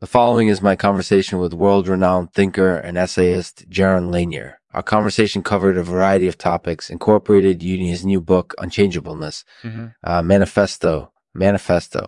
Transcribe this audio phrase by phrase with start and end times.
[0.00, 4.58] The following is my conversation with world renowned thinker and essayist Jaron Lanier.
[4.72, 9.88] Our conversation covered a variety of topics, incorporated his new book, Unchangeableness, mm-hmm.
[10.02, 11.12] uh, Manifesto.
[11.34, 12.06] Manifesto.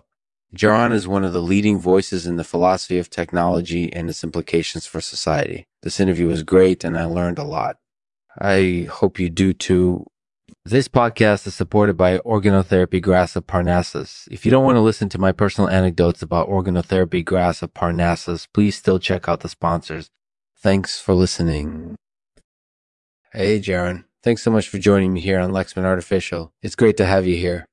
[0.55, 4.87] Jaron is one of the leading voices in the philosophy of technology and its implications
[4.87, 5.67] for society.
[5.83, 7.77] This interview was great and I learned a lot.
[8.39, 10.07] I hope you do too.
[10.65, 14.29] This podcast is supported by organotherapy grass of Parnassus.
[14.31, 18.47] If you don't want to listen to my personal anecdotes about organotherapy grass of Parnassus,
[18.47, 20.09] please still check out the sponsors.
[20.57, 21.97] Thanks for listening.
[23.33, 24.05] Hey, Jaron.
[24.23, 26.53] Thanks so much for joining me here on Lexman Artificial.
[26.61, 27.65] It's great to have you here.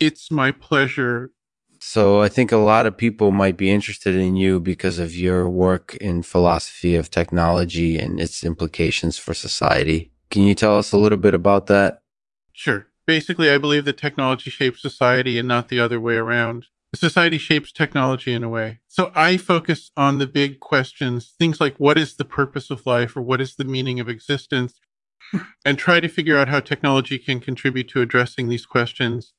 [0.00, 1.32] It's my pleasure.
[1.78, 5.46] So I think a lot of people might be interested in you because of your
[5.46, 10.10] work in philosophy of technology and its implications for society.
[10.30, 12.00] Can you tell us a little bit about that?
[12.54, 12.86] Sure.
[13.06, 16.66] Basically, I believe that technology shapes society and not the other way around.
[16.94, 18.78] Society shapes technology in a way.
[18.88, 23.16] So I focus on the big questions, things like what is the purpose of life
[23.16, 24.80] or what is the meaning of existence,
[25.64, 29.32] and try to figure out how technology can contribute to addressing these questions.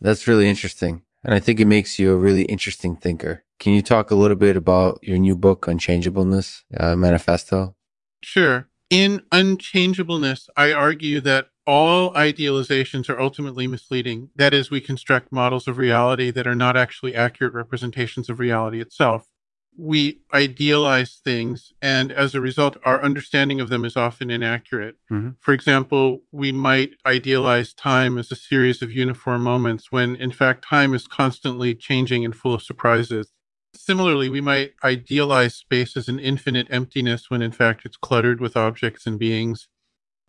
[0.00, 1.02] That's really interesting.
[1.24, 3.44] And I think it makes you a really interesting thinker.
[3.58, 7.74] Can you talk a little bit about your new book, Unchangeableness uh, Manifesto?
[8.22, 8.68] Sure.
[8.90, 14.30] In Unchangeableness, I argue that all idealizations are ultimately misleading.
[14.36, 18.80] That is, we construct models of reality that are not actually accurate representations of reality
[18.80, 19.28] itself.
[19.76, 24.96] We idealize things, and as a result, our understanding of them is often inaccurate.
[25.10, 25.30] Mm-hmm.
[25.38, 30.64] For example, we might idealize time as a series of uniform moments when, in fact,
[30.64, 33.32] time is constantly changing and full of surprises.
[33.74, 38.56] Similarly, we might idealize space as an infinite emptiness when, in fact, it's cluttered with
[38.56, 39.68] objects and beings.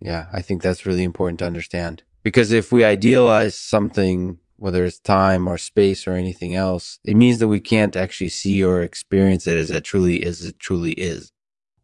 [0.02, 2.04] Yeah, I think that's really important to understand.
[2.24, 7.40] Because if we idealize something, whether it's time or space or anything else, it means
[7.40, 11.32] that we can't actually see or experience it as it truly is, it truly is.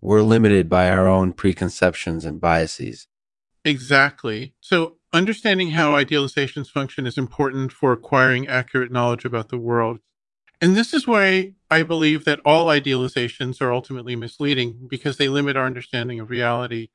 [0.01, 3.07] We're limited by our own preconceptions and biases.
[3.65, 4.53] Exactly.
[4.61, 9.99] So understanding how idealizations function is important for acquiring accurate knowledge about the world.
[10.61, 15.55] And this is why I believe that all idealizations are ultimately misleading because they limit
[15.55, 16.89] our understanding of reality.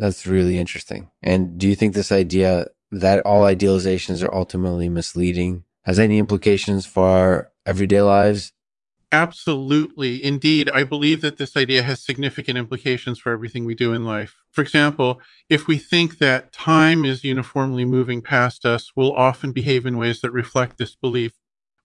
[0.00, 1.10] That's really interesting.
[1.22, 6.86] And do you think this idea that all idealizations are ultimately misleading has any implications
[6.86, 8.52] for our everyday lives?
[9.12, 10.24] Absolutely.
[10.24, 14.36] Indeed, I believe that this idea has significant implications for everything we do in life.
[14.50, 19.84] For example, if we think that time is uniformly moving past us, we'll often behave
[19.84, 21.32] in ways that reflect this belief.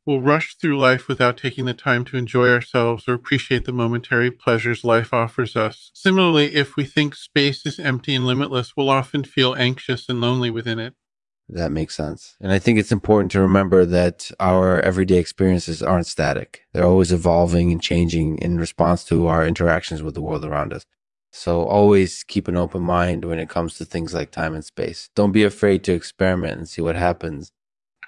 [0.05, 4.29] We'll rush through life without taking the time to enjoy ourselves or appreciate the momentary
[4.29, 5.89] pleasures life offers us.
[5.95, 10.51] Similarly, if we think space is empty and limitless, we'll often feel anxious and lonely
[10.51, 10.93] within it.
[11.49, 12.35] That makes sense.
[12.39, 16.61] And I think it's important to remember that our everyday experiences aren't static.
[16.73, 20.85] They're always evolving and changing in response to our interactions with the world around us.
[21.31, 25.09] So always keep an open mind when it comes to things like time and space.
[25.15, 27.51] Don't be afraid to experiment and see what happens.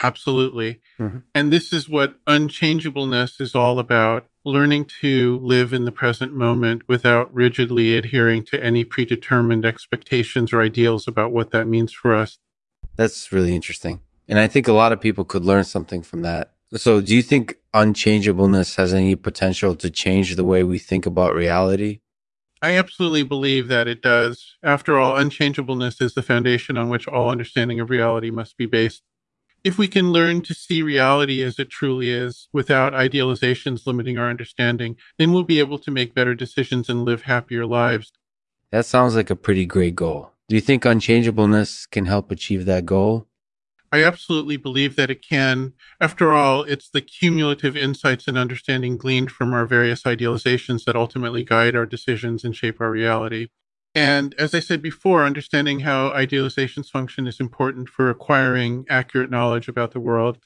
[0.02, 0.80] Absolutely.
[1.00, 1.20] Mm-hmm.
[1.34, 6.88] And this is what unchangeableness is all about learning to live in the present moment
[6.88, 12.38] without rigidly adhering to any predetermined expectations or ideals about what that means for us.
[12.96, 14.02] That's really interesting.
[14.28, 16.54] And I think a lot of people could learn something from that.
[16.76, 21.34] So, do you think unchangeableness has any potential to change the way we think about
[21.34, 22.02] reality?
[22.62, 24.58] I absolutely believe that it does.
[24.64, 29.04] After all, unchangeableness is the foundation on which all understanding of reality must be based
[29.68, 34.30] if we can learn to see reality as it truly is without idealizations limiting our
[34.30, 38.14] understanding, then we'll be able to make better decisions and live happier lives.
[38.72, 40.32] That sounds like a pretty great goal.
[40.48, 43.28] Do you think unchangeableness can help achieve that goal?
[43.92, 45.74] I absolutely believe that it can.
[46.00, 51.44] After all, it's the cumulative insights and understanding gleaned from our various idealizations that ultimately
[51.44, 53.48] guide our decisions and shape our reality.
[53.96, 59.68] And as I said before, understanding how idealizations function is important for acquiring accurate knowledge
[59.68, 60.38] about the world.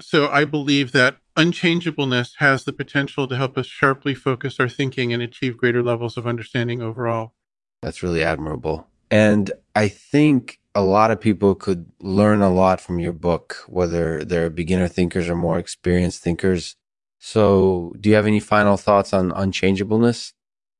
[0.00, 5.12] So I believe that unchangeableness has the potential to help us sharply focus our thinking
[5.12, 7.34] and achieve greater levels of understanding overall.
[7.82, 8.88] That's really admirable.
[9.10, 14.24] And I think a lot of people could learn a lot from your book, whether
[14.24, 16.76] they're beginner thinkers or more experienced thinkers.
[17.18, 20.32] So, do you have any final thoughts on unchangeableness?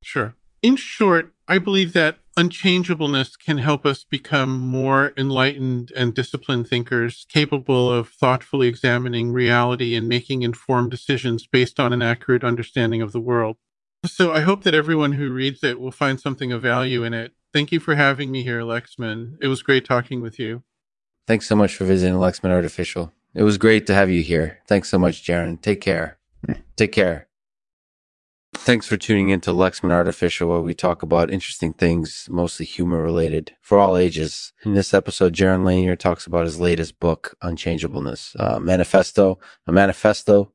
[0.02, 0.34] Sure.
[0.62, 7.26] In short, I believe that unchangeableness can help us become more enlightened and disciplined thinkers,
[7.29, 13.12] capable of thoughtfully examining reality and making informed decisions based on an accurate understanding of
[13.12, 13.56] the world.
[14.06, 17.32] So I hope that everyone who reads it will find something of value in it.
[17.52, 19.37] Thank you for having me here, Lexman.
[19.41, 20.62] It was great talking with you.
[21.26, 23.12] Thanks so much for visiting Lexman Artificial.
[23.35, 24.61] It was great to have you here.
[24.67, 25.61] Thanks so much, Jaron.
[25.61, 26.19] Take care.
[26.76, 27.29] Take care.
[28.64, 33.02] Thanks for tuning in to Lexman Artificial, where we talk about interesting things, mostly humor
[33.02, 34.55] related, for all ages.
[34.64, 39.38] In this episode, Jaron Lanier talks about his latest book, Unchangeableness, uh, Manifesto.
[39.66, 40.50] A manifesto.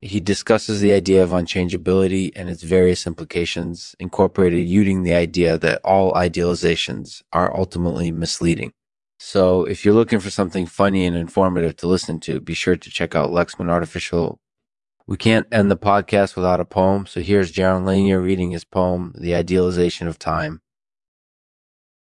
[0.00, 5.80] He discusses the idea of unchangeability and its various implications, incorporated using the idea that
[5.84, 8.72] all idealizations are ultimately misleading.
[9.20, 12.90] So if you're looking for something funny and informative to listen to, be sure to
[12.90, 14.40] check out Lexman Artificial
[15.06, 19.12] we can't end the podcast without a poem, so here's Jaron Lanier reading his poem,
[19.18, 20.60] The Idealization of Time.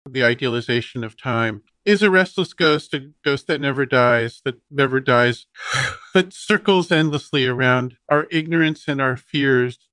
[0.09, 4.99] The idealization of time is a restless ghost, a ghost that never dies, that never
[5.01, 5.47] dies,
[6.15, 9.90] but circles endlessly around our ignorance and our fears,